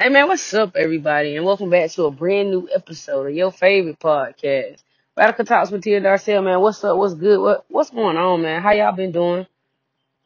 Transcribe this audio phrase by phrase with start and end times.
[0.00, 3.50] Hey man, what's up, everybody, and welcome back to a brand new episode of your
[3.50, 4.80] favorite podcast,
[5.16, 6.44] Radical Talks with Tia Darcel.
[6.44, 6.96] Man, what's up?
[6.96, 7.40] What's good?
[7.40, 8.62] What What's going on, man?
[8.62, 9.48] How y'all been doing?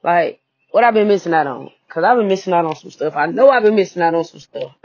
[0.04, 1.70] Like, what I've been missing out on?
[1.88, 3.16] Cause I've been missing out on some stuff.
[3.16, 4.72] I know I've been missing out on some stuff.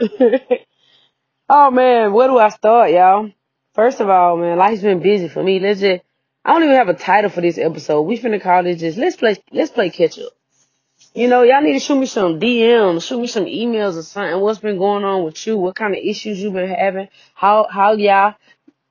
[1.50, 3.30] oh man, where do I start, y'all?
[3.74, 5.60] First of all, man, life's been busy for me.
[5.60, 6.02] Let's just.
[6.46, 8.00] I don't even have a title for this episode.
[8.04, 10.32] We finna call this just let's play let's play catch up.
[11.14, 14.40] You know, y'all need to shoot me some DMs, shoot me some emails or something.
[14.40, 15.56] What's been going on with you?
[15.56, 17.08] What kind of issues you've been having?
[17.34, 18.34] How how y'all,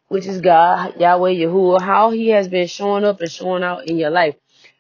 [0.08, 3.98] which is God, Yahweh Yahuwah, how he has been showing up and showing out in
[3.98, 4.36] your life.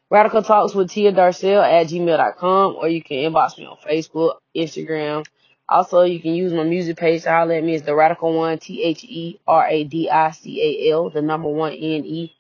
[0.09, 5.25] Radical Talks with Tia Darcel at gmail.com or you can inbox me on Facebook, Instagram.
[5.69, 7.75] Also, you can use my music page to holler at me.
[7.75, 11.21] It's the Radical One, T H E R A D I C A L, the
[11.21, 12.36] number one N E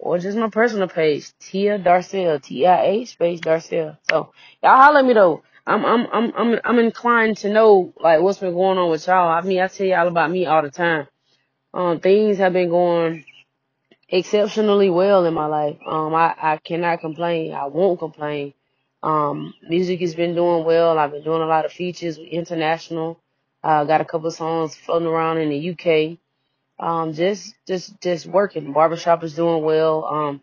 [0.00, 3.98] or just my personal page, Tia Darcel, T I A space Darcel.
[4.10, 4.32] So
[4.62, 5.42] y'all holler at me though.
[5.66, 9.28] I'm I'm I'm I'm I'm inclined to know like what's been going on with y'all.
[9.28, 11.06] I mean, I tell y'all about me all the time.
[11.74, 13.24] Um, things have been going
[14.08, 15.76] exceptionally well in my life.
[15.86, 17.52] Um, I I cannot complain.
[17.52, 18.54] I won't complain.
[19.02, 20.98] Um, music has been doing well.
[20.98, 23.20] I've been doing a lot of features with international.
[23.62, 26.18] Uh, got a couple songs floating around in the UK.
[26.80, 28.72] Um, just just just working.
[28.72, 30.04] Barbershop is doing well.
[30.06, 30.42] Um,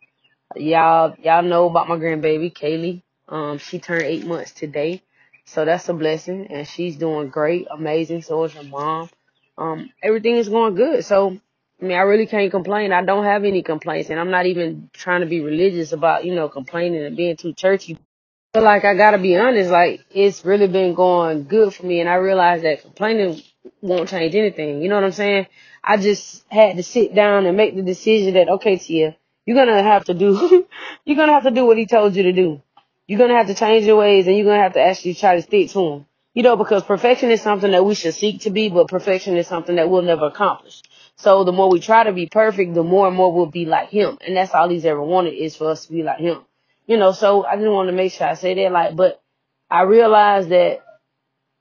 [0.56, 3.04] Y'all, y'all know about my grandbaby, Kaylee.
[3.30, 5.04] Um, she turned eight months today.
[5.46, 6.48] So that's a blessing.
[6.52, 8.24] And she's doing great, amazing.
[8.24, 9.10] So is her mom.
[9.58, 11.06] Um, everything is going good.
[11.06, 11.40] So,
[11.82, 12.94] I mean, I really can't complain.
[12.94, 14.10] I don't have any complaints.
[14.10, 17.54] And I'm not even trying to be religious about, you know, complaining and being too
[17.54, 17.98] churchy
[18.54, 22.10] But like I gotta be honest, like it's really been going good for me and
[22.10, 23.42] I realized that complaining
[23.82, 24.82] won't change anything.
[24.82, 25.48] You know what I'm saying?
[25.90, 29.82] I just had to sit down and make the decision that okay, Tia, you're gonna
[29.82, 30.68] have to do
[31.06, 32.62] you're gonna have to do what he told you to do.
[33.08, 35.42] You're gonna have to change your ways and you're gonna have to actually try to
[35.42, 36.06] stick to him.
[36.34, 39.48] You know, because perfection is something that we should seek to be, but perfection is
[39.48, 40.84] something that we'll never accomplish.
[41.16, 43.90] So the more we try to be perfect, the more and more we'll be like
[43.90, 44.18] him.
[44.26, 46.42] And that's all he's ever wanted is for us to be like him.
[46.86, 48.72] You know, so I just want to make sure I say that.
[48.74, 49.22] Like, but
[49.70, 50.84] I realize that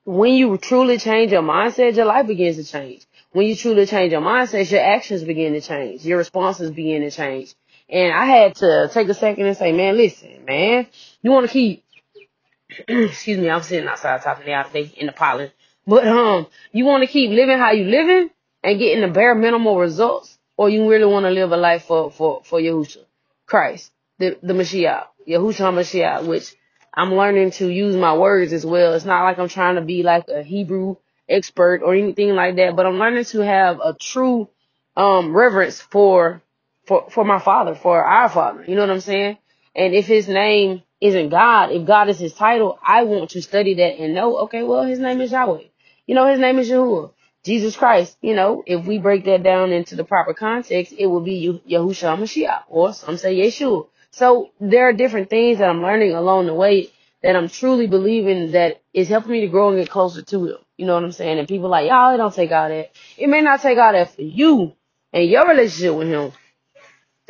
[0.04, 3.05] when you truly change your mindset, your life begins to change.
[3.36, 6.06] When you truly change your mindset, your actions begin to change.
[6.06, 7.54] Your responses begin to change.
[7.86, 10.86] And I had to take a second and say, man, listen, man,
[11.20, 11.84] you want to keep,
[12.88, 15.50] excuse me, I'm sitting outside talking out today in the pollen,
[15.86, 18.30] but um, you want to keep living how you living
[18.64, 22.10] and getting the bare minimal results, or you really want to live a life for
[22.10, 23.04] for for Yahushua,
[23.44, 26.54] Christ, the the Mashiach, Yahushua Mashiach, which
[26.94, 28.94] I'm learning to use my words as well.
[28.94, 30.96] It's not like I'm trying to be like a Hebrew
[31.28, 34.48] expert or anything like that, but I'm learning to have a true
[34.96, 36.42] um reverence for
[36.84, 38.64] for for my father, for our father.
[38.66, 39.38] You know what I'm saying?
[39.74, 43.74] And if his name isn't God, if God is his title, I want to study
[43.74, 45.64] that and know, okay, well, his name is Yahweh.
[46.06, 47.12] You know, his name is Yahuwah.
[47.44, 51.20] Jesus Christ, you know, if we break that down into the proper context, it will
[51.20, 53.86] be Yahushua Mashiach, or some say Yeshua.
[54.10, 56.90] So there are different things that I'm learning along the way
[57.22, 60.56] that I'm truly believing that is helping me to grow and get closer to Him.
[60.76, 61.38] You know what I'm saying?
[61.38, 62.90] And people like, y'all, it don't take all that.
[63.16, 64.74] It may not take all that for you
[65.12, 66.32] and your relationship with Him,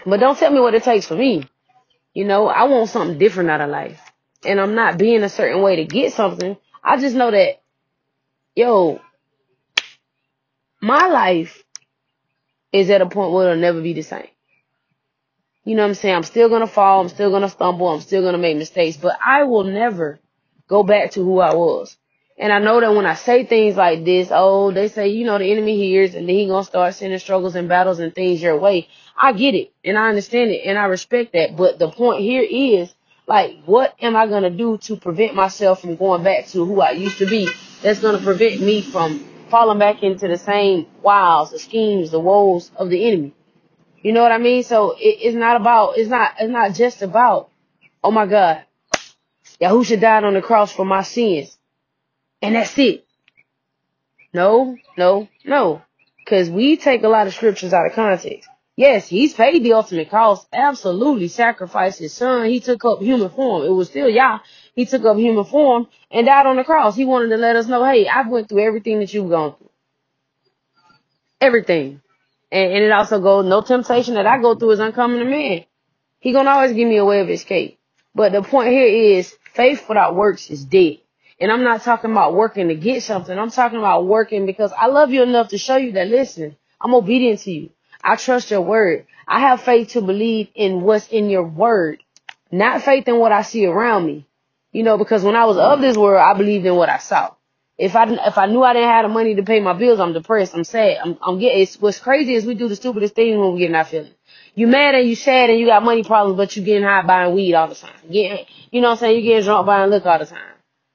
[0.05, 1.49] but don't tell me what it takes for me.
[2.15, 4.01] You know, I want something different out of life.
[4.45, 6.57] And I'm not being a certain way to get something.
[6.83, 7.61] I just know that,
[8.55, 9.01] yo,
[10.81, 11.63] my life
[12.73, 14.29] is at a point where it'll never be the same.
[15.67, 16.15] You know what I'm saying?
[16.15, 19.43] I'm still gonna fall, I'm still gonna stumble, I'm still gonna make mistakes, but I
[19.43, 20.21] will never
[20.69, 21.97] go back to who I was.
[22.39, 25.39] And I know that when I say things like this, oh, they say, you know,
[25.39, 28.61] the enemy hears and then he gonna start sending struggles and battles and things your
[28.61, 28.87] way.
[29.21, 31.57] I get it and I understand it and I respect that.
[31.57, 32.95] But the point here is
[33.27, 36.93] like, what am I gonna do to prevent myself from going back to who I
[36.93, 37.51] used to be?
[37.83, 39.19] That's gonna prevent me from
[39.51, 43.36] falling back into the same wiles, the schemes, the woes of the enemy.
[44.07, 44.63] You know what I mean?
[44.63, 47.51] So it, it's not about, it's not, it's not just about,
[48.05, 48.63] oh my God,
[49.61, 51.59] Yahusha died on the cross for my sins.
[52.41, 53.05] And that's it.
[54.33, 55.83] No, no, no.
[56.25, 58.49] Cause we take a lot of scriptures out of context.
[58.77, 60.47] Yes, he's paid the ultimate cost.
[60.53, 62.49] Absolutely sacrificed his son.
[62.49, 63.65] He took up human form.
[63.65, 64.39] It was still Yah.
[64.77, 66.95] He took up human form and died on the cross.
[66.95, 69.71] He wanted to let us know, hey, I've went through everything that you've gone through.
[71.41, 72.03] Everything.
[72.51, 75.65] And, and it also goes, no temptation that I go through is uncommon to man.
[76.21, 77.79] He gonna always give me a way of escape.
[78.15, 80.99] But the point here is faith without works is dead.
[81.39, 83.39] And I'm not talking about working to get something.
[83.39, 86.95] I'm talking about working because I love you enough to show you that listen, I'm
[86.95, 87.71] obedient to you.
[88.03, 89.07] I trust your word.
[89.29, 92.03] I have faith to believe in what's in your word,
[92.51, 94.27] not faith in what I see around me.
[94.73, 97.36] You know, because when I was of this world, I believed in what I saw.
[97.79, 100.15] If I if I knew I didn't have the money to pay my bills, I'm
[100.15, 100.55] depressed.
[100.55, 100.97] I'm sad.
[101.05, 101.61] I'm I'm getting.
[101.61, 104.15] It's, what's crazy is we do the stupidest thing when we get in our feelings.
[104.55, 107.35] You mad and you sad and you got money problems, but you getting high buying
[107.35, 107.93] weed all the time.
[108.11, 109.17] Getting, you know what I'm saying?
[109.17, 110.55] You getting drunk buying liquor all the time,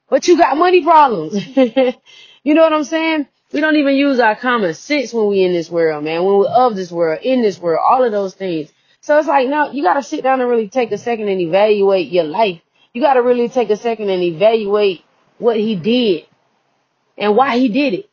[0.09, 1.35] but you got money problems.
[1.55, 3.27] you know what I'm saying?
[3.53, 6.23] We don't even use our common sense when we in this world, man.
[6.23, 8.71] When we're of this world, in this world, all of those things.
[9.01, 11.41] So it's like, no, you got to sit down and really take a second and
[11.41, 12.61] evaluate your life.
[12.93, 15.03] You got to really take a second and evaluate
[15.37, 16.25] what he did
[17.21, 18.09] and why he did it.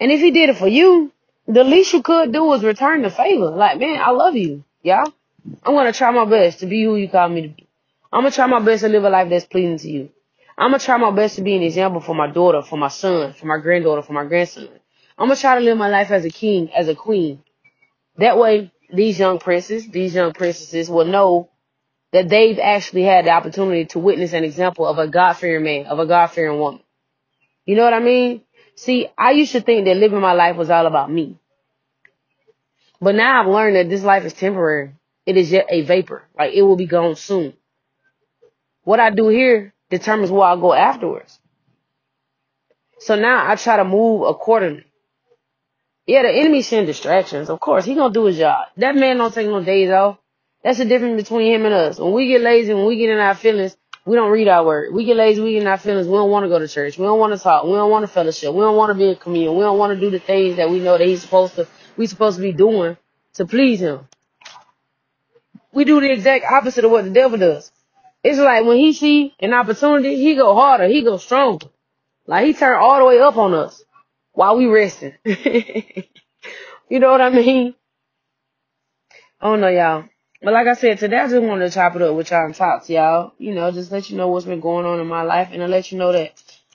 [0.00, 1.12] And if he did it for you,
[1.46, 3.50] the least you could do is return the favor.
[3.50, 5.12] Like, man, I love you, y'all.
[5.62, 7.68] I'm gonna try my best to be who you call me to be.
[8.10, 10.08] I'm gonna try my best to live a life that's pleasing to you.
[10.56, 13.34] I'm gonna try my best to be an example for my daughter, for my son,
[13.34, 14.68] for my granddaughter, for my grandson.
[15.18, 17.42] I'm gonna try to live my life as a king, as a queen.
[18.16, 21.50] That way, these young princes, these young princesses will know
[22.12, 25.98] that they've actually had the opportunity to witness an example of a God-fearing man, of
[25.98, 26.80] a God-fearing woman.
[27.66, 28.42] You know what I mean?
[28.76, 31.38] See, I used to think that living my life was all about me.
[33.00, 34.92] But now I've learned that this life is temporary.
[35.26, 36.24] It is yet a vapor.
[36.38, 37.54] Like it will be gone soon.
[38.84, 41.38] What I do here determines where I'll go afterwards.
[43.00, 44.84] So now I try to move accordingly.
[46.06, 47.50] Yeah, the enemy send distractions.
[47.50, 48.68] Of course, he gonna do his job.
[48.76, 50.18] That man don't take no days off.
[50.64, 51.98] That's the difference between him and us.
[51.98, 54.92] When we get lazy, when we get in our feelings, we don't read our word.
[54.92, 56.08] We get lazy, we get in our feelings.
[56.08, 56.98] We don't want to go to church.
[56.98, 57.64] We don't want to talk.
[57.64, 58.52] We don't want to fellowship.
[58.52, 59.54] We don't want to be in communion.
[59.56, 62.06] We don't want to do the things that we know that he's supposed to, we
[62.06, 62.96] supposed to be doing
[63.34, 64.08] to please him.
[65.72, 67.70] We do the exact opposite of what the devil does.
[68.24, 71.68] It's like when he see an opportunity, he go harder, he go stronger.
[72.26, 73.84] Like he turn all the way up on us
[74.32, 75.14] while we resting.
[75.24, 76.04] you
[77.00, 77.74] know what I mean?
[79.40, 80.04] I don't know, y'all.
[80.42, 82.54] But like I said, today I just wanted to chop it up with y'all and
[82.54, 83.32] talk to y'all.
[83.38, 85.68] You know, just let you know what's been going on in my life and to
[85.68, 86.32] let you know that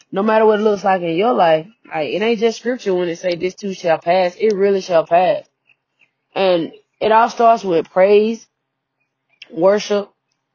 [0.10, 3.10] no matter what it looks like in your life, like it ain't just scripture when
[3.10, 4.36] it say this too shall pass.
[4.38, 5.46] It really shall pass.
[6.34, 6.72] And
[7.02, 8.48] it all starts with praise,
[9.52, 10.12] worship,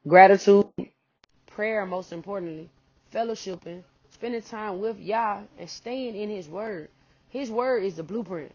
[0.09, 0.69] gratitude,
[1.47, 2.71] prayer, most importantly,
[3.13, 6.89] fellowshipping, spending time with Yah, and staying in His Word.
[7.29, 8.53] His Word is the blueprint.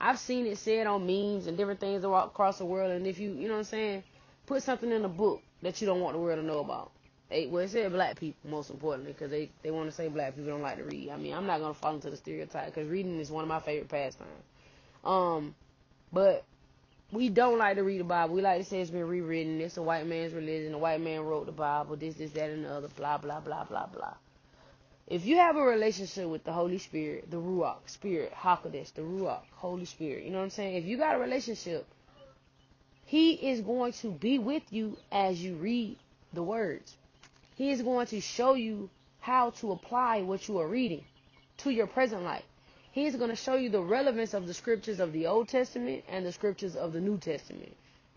[0.00, 3.32] I've seen it said on memes and different things across the world, and if you,
[3.32, 4.04] you know what I'm saying,
[4.46, 6.92] put something in a book that you don't want the world to know about.
[7.30, 10.34] They, well, it said black people, most importantly, because they, they want to say black
[10.34, 11.10] people don't like to read.
[11.10, 13.48] I mean, I'm not going to fall into the stereotype, because reading is one of
[13.48, 14.30] my favorite pastimes.
[15.04, 15.54] Um,
[16.12, 16.44] but
[17.12, 18.34] we don't like to read the Bible.
[18.34, 19.60] We like to say it's been rewritten.
[19.60, 20.72] It's a white man's religion.
[20.72, 21.96] The white man wrote the Bible.
[21.96, 22.88] This, this, that, and the other.
[22.88, 24.14] Blah, blah, blah, blah, blah.
[25.10, 29.40] If you have a relationship with the Holy Spirit, the Ruach, Spirit, Hakadosh, the Ruach,
[29.52, 30.76] Holy Spirit, you know what I'm saying?
[30.76, 31.86] If you got a relationship,
[33.06, 35.96] He is going to be with you as you read
[36.34, 36.94] the words.
[37.56, 38.90] He is going to show you
[39.20, 41.04] how to apply what you are reading
[41.58, 42.44] to your present life.
[42.92, 46.04] He is going to show you the relevance of the scriptures of the Old Testament
[46.10, 47.74] and the scriptures of the New Testament.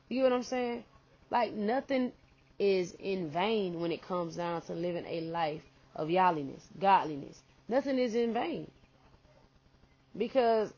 [0.10, 0.84] You know what I'm saying?
[1.30, 2.12] Like nothing
[2.60, 5.62] is in vain when it comes down to living a life
[5.96, 7.40] of godliness, godliness.
[7.68, 8.70] Nothing is in vain.
[10.18, 10.74] Because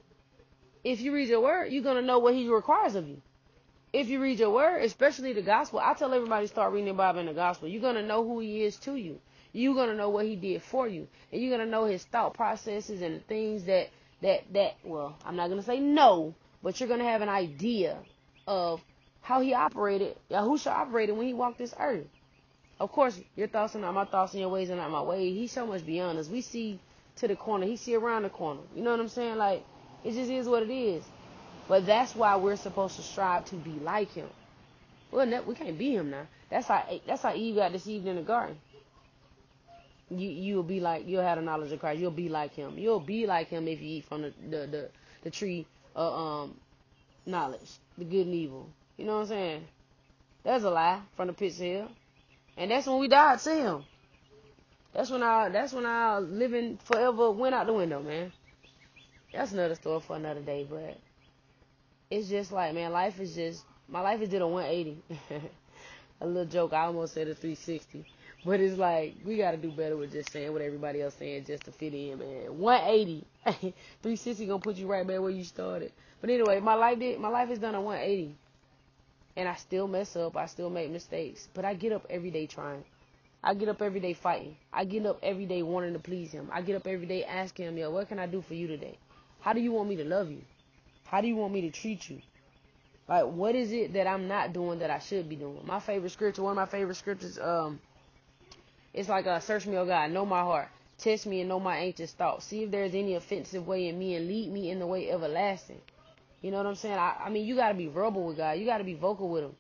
[0.84, 3.22] if you read your word, you're going to know what he requires of you.
[3.92, 7.20] If you read your word, especially the gospel, I tell everybody start reading the Bible
[7.20, 7.68] and the gospel.
[7.68, 9.20] You're going to know who he is to you.
[9.52, 11.08] You're going to know what he did for you.
[11.32, 13.90] And you're going to know his thought processes and the things that,
[14.22, 17.30] that, that, well, I'm not going to say no, but you're going to have an
[17.30, 18.00] idea
[18.48, 18.82] of
[19.22, 22.08] how he operated, Yahusha operated when he walked this earth.
[22.84, 25.38] Of course, your thoughts are not my thoughts and your ways are not my ways.
[25.38, 26.28] He's so much beyond us.
[26.28, 26.82] We see
[27.16, 27.66] to the corner.
[27.66, 28.60] He see around the corner.
[28.76, 29.38] You know what I'm saying?
[29.38, 29.64] Like,
[30.04, 31.02] it just is what it is.
[31.70, 34.28] But that's why we're supposed to strive to be like him.
[35.12, 36.28] Well, we can't be him now.
[36.50, 38.58] That's how that's how Eve got deceived in the garden.
[40.10, 42.02] You you'll be like you'll have the knowledge of Christ.
[42.02, 42.78] You'll be like him.
[42.78, 44.90] You'll be like him if you eat from the the the,
[45.24, 46.58] the tree of um
[47.26, 48.68] knowledge, the good and evil.
[48.98, 49.68] You know what I'm saying?
[50.44, 51.90] That's a lie from the pits of hell.
[52.58, 53.84] And that's when we died to him.
[54.94, 58.32] That's when our that's when our living forever went out the window, man.
[59.34, 60.98] That's another story for another day, but
[62.12, 65.02] it's just like man, life is just my life is did a 180.
[66.22, 68.06] a little joke, I almost said a 360.
[68.46, 71.64] But it's like we gotta do better with just saying what everybody else saying just
[71.66, 72.60] to fit in, man.
[72.60, 75.92] 180, 360 gonna put you right back where you started.
[76.22, 78.36] But anyway, my life did my life is done a 180
[79.36, 80.38] and I still mess up.
[80.38, 82.84] I still make mistakes, but I get up every day trying.
[83.44, 84.56] I get up every day fighting.
[84.72, 86.50] I get up every day wanting to please him.
[86.52, 88.98] I get up every day asking him, yo, what can I do for you today?
[89.42, 90.42] How do you want me to love you?
[91.04, 92.22] How do you want me to treat you?
[93.08, 95.60] Like, what is it that I'm not doing that I should be doing?
[95.66, 97.82] My favorite scripture, one of my favorite scriptures, um,
[98.94, 100.70] it's like, uh, search me, oh God, know my heart.
[100.98, 102.46] Test me and know my anxious thoughts.
[102.46, 105.82] See if there's any offensive way in me and lead me in the way everlasting.
[106.44, 106.96] You know what I'm saying?
[106.96, 108.60] I, I mean, you got to be verbal with God.
[108.60, 109.56] You got to be vocal with Him.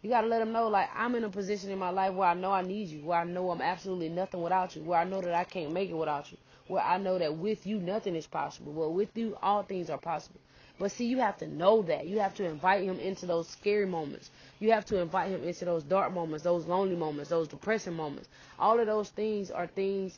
[0.00, 2.28] You got to let Him know, like, I'm in a position in my life where
[2.28, 5.04] I know I need you, where I know I'm absolutely nothing without you, where I
[5.04, 6.38] know that I can't make it without you,
[6.68, 9.98] where I know that with you nothing is possible, but with you all things are
[9.98, 10.38] possible.
[10.78, 12.06] But see, you have to know that.
[12.06, 14.30] You have to invite Him into those scary moments.
[14.60, 18.28] You have to invite Him into those dark moments, those lonely moments, those depressing moments.
[18.60, 20.16] All of those things are things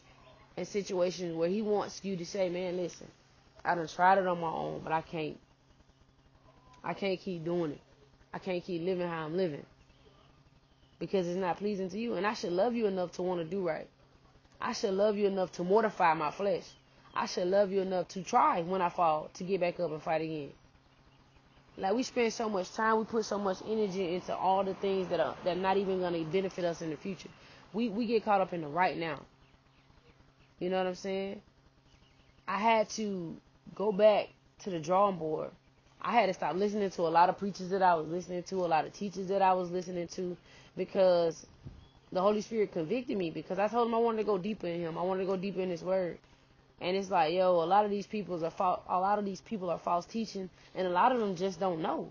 [0.59, 3.07] and situations where He wants you to say, man, listen,
[3.65, 5.39] I done tried it on my own, but I can't.
[6.83, 7.81] I can't keep doing it.
[8.33, 9.65] I can't keep living how I'm living
[10.99, 12.15] because it's not pleasing to you.
[12.15, 13.89] And I should love you enough to want to do right.
[14.61, 16.65] I should love you enough to mortify my flesh.
[17.15, 20.03] I should love you enough to try when I fall to get back up and
[20.03, 20.51] fight again.
[21.77, 25.09] Like we spend so much time, we put so much energy into all the things
[25.09, 27.31] that are that are not even going to benefit us in the future.
[27.73, 29.21] We we get caught up in the right now.
[30.59, 31.41] You know what I'm saying?
[32.47, 33.37] I had to
[33.75, 34.29] go back
[34.61, 35.51] to the drawing board
[36.03, 38.57] I had to stop listening to a lot of preachers that I was listening to,
[38.57, 40.37] a lot of teachers that I was listening to,
[40.77, 41.47] because
[42.13, 43.31] the Holy Spirit convicted me.
[43.31, 44.99] Because I told him I wanted to go deeper in Him.
[44.99, 46.19] I wanted to go deeper in His Word.
[46.81, 48.81] And it's like, yo, a lot of these people are false.
[48.89, 51.83] A lot of these people are false teaching, and a lot of them just don't
[51.83, 52.11] know.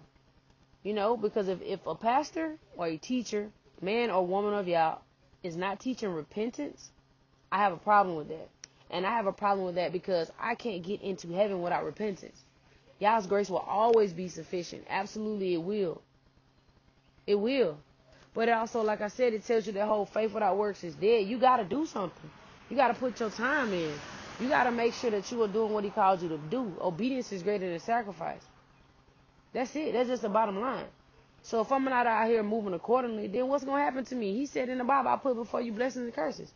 [0.83, 3.49] You know, because if if a pastor or a teacher,
[3.81, 5.01] man or woman of y'all,
[5.41, 6.91] is not teaching repentance,
[7.51, 8.47] I have a problem with that.
[8.91, 12.43] And I have a problem with that because I can't get into heaven without repentance.
[12.99, 14.85] Y'all's grace will always be sufficient.
[14.89, 16.01] Absolutely, it will.
[17.25, 17.77] It will.
[18.33, 21.27] But also, like I said, it tells you that whole faith without works is dead.
[21.27, 22.29] You got to do something.
[22.69, 23.91] You got to put your time in.
[24.39, 26.73] You got to make sure that you are doing what He called you to do.
[26.81, 28.41] Obedience is greater than sacrifice.
[29.53, 29.93] That's it.
[29.93, 30.85] That's just the bottom line.
[31.41, 34.33] So if I'm not out here moving accordingly, then what's going to happen to me?
[34.33, 36.51] He said in the Bible, I put before you blessings and curses.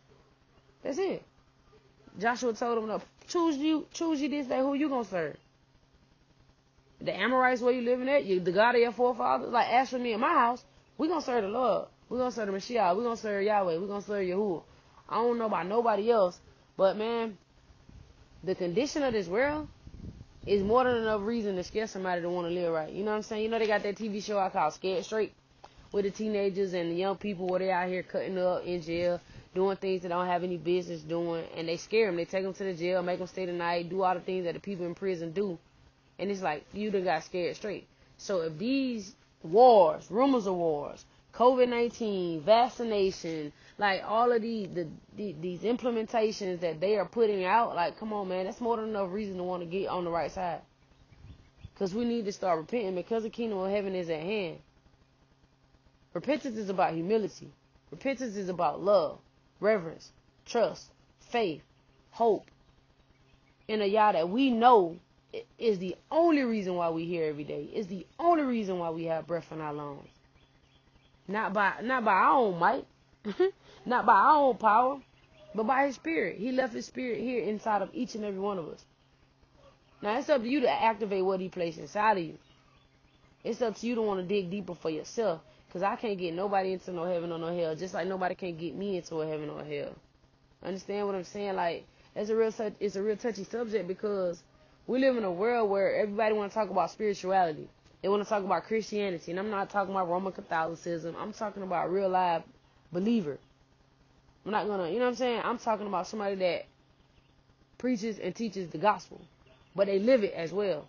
[0.82, 1.22] That's it.
[2.20, 5.36] Joshua told him, choose you, choose you this day who you going to serve
[7.00, 9.50] the Amorites where you living at, you the God of your forefathers.
[9.50, 10.64] Like as for me and my house,
[10.96, 11.88] we gonna serve the Lord.
[12.08, 12.94] We gonna serve the Messiah.
[12.94, 13.78] We gonna serve Yahweh.
[13.78, 14.62] We gonna serve Yahuwah.
[15.08, 16.38] I don't know about nobody else,
[16.76, 17.36] but man,
[18.42, 19.68] the condition of this world
[20.46, 22.92] is more than enough reason to scare somebody to want to live right.
[22.92, 23.42] You know what I'm saying?
[23.42, 25.32] You know they got that TV show I call Scared Straight
[25.92, 29.20] with the teenagers and the young people where they out here cutting up in jail,
[29.54, 32.16] doing things they don't have any business doing, and they scare them.
[32.16, 34.44] They take them to the jail, make them stay the night, do all the things
[34.44, 35.58] that the people in prison do
[36.18, 37.86] and it's like you done got scared straight.
[38.16, 41.04] So if these wars, rumors of wars,
[41.34, 47.44] COVID nineteen, vaccination, like all of these the, the, these implementations that they are putting
[47.44, 50.04] out, like come on man, that's more than enough reason to want to get on
[50.04, 50.60] the right side.
[51.76, 54.58] Cause we need to start repenting because the kingdom of heaven is at hand.
[56.12, 57.50] Repentance is about humility.
[57.90, 59.18] Repentance is about love,
[59.58, 60.12] reverence,
[60.46, 60.86] trust,
[61.18, 61.62] faith,
[62.12, 62.46] hope,
[63.66, 64.96] in a Yah that we know
[65.58, 67.68] is the only reason why we here every day.
[67.74, 70.08] Is the only reason why we have breath in our lungs.
[71.26, 72.86] Not by not by our own might,
[73.86, 75.00] not by our own power,
[75.54, 76.38] but by His Spirit.
[76.38, 78.84] He left His Spirit here inside of each and every one of us.
[80.02, 82.38] Now it's up to you to activate what He placed inside of you.
[83.42, 85.40] It's up to you to want to dig deeper for yourself.
[85.72, 88.56] Cause I can't get nobody into no heaven or no hell, just like nobody can't
[88.56, 89.92] get me into a heaven or a hell.
[90.62, 91.56] Understand what I'm saying?
[91.56, 94.42] Like it's a real it's a real touchy subject because
[94.86, 97.68] we live in a world where everybody want to talk about spirituality.
[98.02, 101.16] They want to talk about Christianity, and I'm not talking about Roman Catholicism.
[101.18, 102.42] I'm talking about real life
[102.92, 103.38] believer.
[104.44, 105.40] I'm not gonna, you know what I'm saying?
[105.42, 106.66] I'm talking about somebody that
[107.78, 109.22] preaches and teaches the gospel,
[109.74, 110.86] but they live it as well.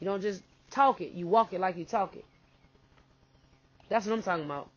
[0.00, 2.24] You don't just talk it; you walk it like you talk it.
[3.90, 4.70] That's what I'm talking about.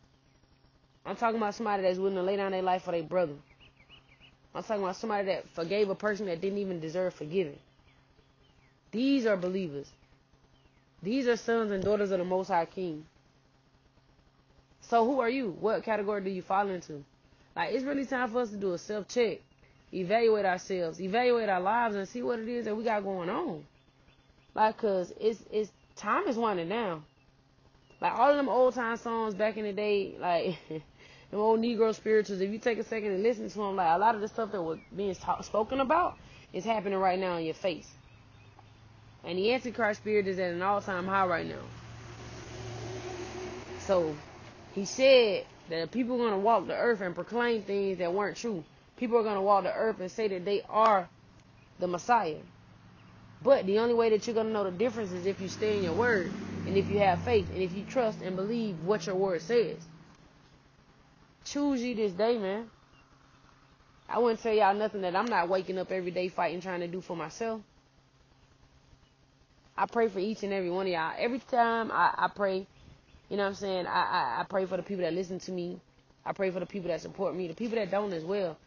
[1.06, 3.32] I'm talking about somebody that's willing to lay down their life for their brother.
[4.54, 7.58] I'm talking about somebody that forgave a person that didn't even deserve forgiving.
[8.90, 9.90] These are believers.
[11.02, 13.06] These are sons and daughters of the Most High King.
[14.80, 15.56] So who are you?
[15.60, 17.04] What category do you fall into?
[17.54, 19.38] Like it's really time for us to do a self check,
[19.92, 23.64] evaluate ourselves, evaluate our lives, and see what it is that we got going on.
[24.54, 27.04] Like, cause it's it's time is winding down.
[28.00, 31.94] Like all of them old time songs back in the day, like them old Negro
[31.94, 32.40] spirituals.
[32.40, 34.52] If you take a second and listen to them, like a lot of the stuff
[34.52, 36.16] that was being talk, spoken about
[36.52, 37.88] is happening right now in your face.
[39.24, 41.64] And the Antichrist spirit is at an all time high right now.
[43.78, 44.16] So
[44.72, 48.36] he said that people are going to walk the earth and proclaim things that weren't
[48.36, 48.64] true.
[48.96, 51.08] People are going to walk the earth and say that they are
[51.78, 52.42] the Messiah.
[53.42, 55.78] But the only way that you're going to know the difference is if you stay
[55.78, 56.34] in your word
[56.66, 59.86] and if you have faith and if you trust and believe what your word says.
[61.44, 62.70] Choose ye this day, man.
[64.08, 66.88] I wouldn't tell y'all nothing that I'm not waking up every day fighting trying to
[66.88, 67.62] do for myself.
[69.78, 71.12] I pray for each and every one of y'all.
[71.16, 72.66] Every time I, I pray,
[73.28, 73.86] you know what I'm saying?
[73.86, 75.80] I, I, I pray for the people that listen to me.
[76.26, 78.58] I pray for the people that support me, the people that don't as well.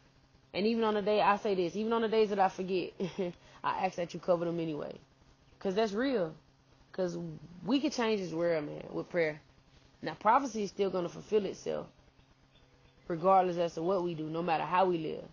[0.53, 2.91] And even on the day, I say this, even on the days that I forget,
[3.63, 4.95] I ask that you cover them anyway.
[5.57, 6.33] Because that's real.
[6.89, 7.17] Because
[7.65, 9.41] we can change this world, man, with prayer.
[10.01, 11.87] Now, prophecy is still going to fulfill itself,
[13.09, 15.25] regardless as to what we do, no matter how we live.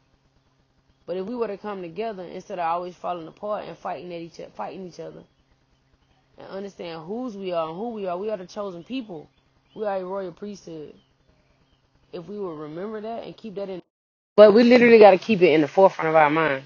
[1.07, 4.21] But if we were to come together instead of always falling apart and fighting at
[4.21, 5.23] each fighting each other,
[6.39, 9.31] and understand whose we are and who we are, we are the chosen people.
[9.77, 10.95] We are a royal priesthood.
[12.13, 13.83] If we will remember that and keep that in,
[14.37, 16.65] but we literally got to keep it in the forefront of our mind.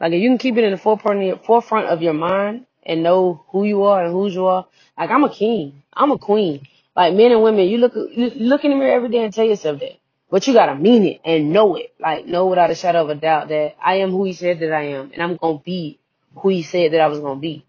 [0.00, 2.66] Like if you can keep it in the forefront of your, forefront of your mind
[2.84, 4.66] and know who you are and whose you are.
[4.98, 6.66] Like I'm a king, I'm a queen.
[6.96, 9.80] Like men and women, you look look in the mirror every day and tell yourself
[9.80, 9.98] that.
[10.30, 11.94] But you gotta mean it and know it.
[12.00, 14.72] Like know without a shadow of a doubt that I am who he said that
[14.72, 16.00] I am, and I'm gonna be
[16.36, 17.66] who he said that I was gonna be.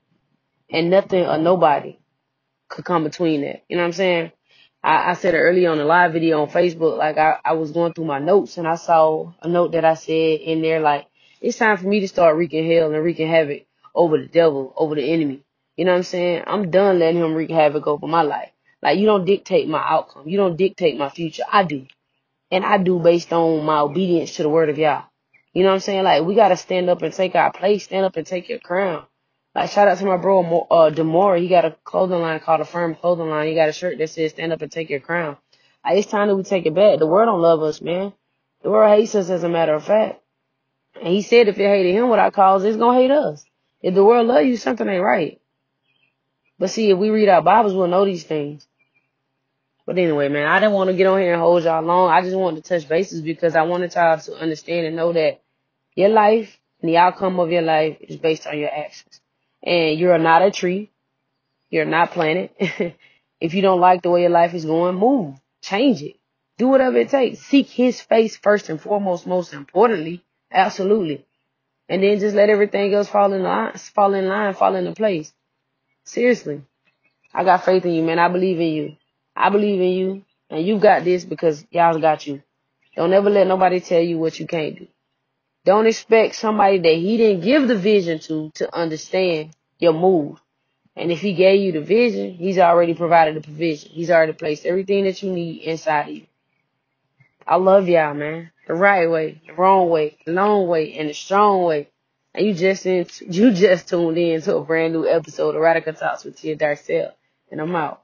[0.71, 1.99] And nothing or nobody
[2.69, 3.63] could come between that.
[3.69, 4.31] You know what I'm saying?
[4.83, 7.71] I, I said it earlier on the live video on Facebook, like I, I was
[7.71, 11.07] going through my notes and I saw a note that I said in there like,
[11.41, 14.95] it's time for me to start wreaking hell and wreaking havoc over the devil, over
[14.95, 15.43] the enemy.
[15.77, 16.43] You know what I'm saying?
[16.47, 18.51] I'm done letting him wreak havoc over my life.
[18.81, 20.27] Like you don't dictate my outcome.
[20.27, 21.43] You don't dictate my future.
[21.51, 21.88] I do.
[22.51, 25.03] And I do based on my obedience to the word of Yah.
[25.53, 26.03] You know what I'm saying?
[26.05, 29.05] Like we gotta stand up and take our place, stand up and take your crown.
[29.55, 31.39] Like shout out to my bro uh Demora.
[31.39, 33.47] He got a clothing line called a firm clothing line.
[33.47, 35.37] He got a shirt that says stand up and take your crown.
[35.83, 36.99] Like, it's time that we take it back.
[36.99, 38.13] The world don't love us, man.
[38.61, 40.21] The world hates us as a matter of fact.
[40.95, 43.45] And he said if it hated him without cause, it's gonna hate us.
[43.81, 45.41] If the world love you, something ain't right.
[46.59, 48.67] But see, if we read our Bibles, we'll know these things.
[49.85, 52.11] But anyway, man, I didn't want to get on here and hold y'all long.
[52.11, 55.41] I just wanted to touch bases because I wanted y'all to understand and know that
[55.95, 59.21] your life and the outcome of your life is based on your actions.
[59.63, 60.91] And you're not a tree.
[61.69, 62.51] You're not planted.
[63.39, 65.36] if you don't like the way your life is going, move.
[65.62, 66.15] Change it.
[66.57, 67.39] Do whatever it takes.
[67.39, 70.23] Seek his face first and foremost, most importantly.
[70.51, 71.25] Absolutely.
[71.88, 75.34] And then just let everything else fall in line, fall in line, fall into place.
[76.03, 76.62] Seriously.
[77.34, 78.19] I got faith in you, man.
[78.19, 78.97] I believe in you.
[79.36, 80.25] I believe in you.
[80.49, 82.41] And you've got this because y'all got you.
[82.95, 84.88] Don't ever let nobody tell you what you can't do.
[85.69, 90.41] Don't expect somebody that he didn't give the vision to to understand your move.
[90.95, 93.91] And if he gave you the vision, he's already provided the provision.
[93.91, 96.25] He's already placed everything that you need inside of you.
[97.45, 98.49] I love y'all, man.
[98.67, 101.89] The right way, the wrong way, the long way, and the strong way.
[102.34, 105.93] And you just in, you just tuned in to a brand new episode of Radical
[105.93, 107.12] Talks with Tia Darcel.
[107.51, 108.01] And I'm out.